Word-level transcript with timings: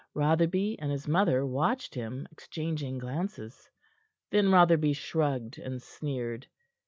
Rotherby 0.15 0.79
and 0.79 0.89
his 0.91 1.07
mother 1.07 1.45
watched 1.45 1.93
him, 1.93 2.27
exchanging 2.31 2.97
glances. 2.97 3.69
Then 4.31 4.49
Rotherby 4.51 4.93
shrugged 4.93 5.59
and 5.59 5.79
sneered. 5.79 6.47